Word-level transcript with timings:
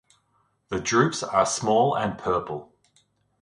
The 0.69 0.79
drupes 0.79 1.21
are 1.21 1.45
small 1.45 1.93
and 1.95 2.17
purple. 2.17 2.73